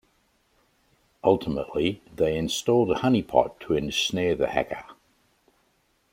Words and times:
Ultimately, 1.23 2.01
they 2.15 2.35
installed 2.35 2.89
a 2.89 2.95
honeypot 2.95 3.59
to 3.59 3.75
ensnare 3.75 4.33
the 4.33 4.47
hacker. 4.47 4.83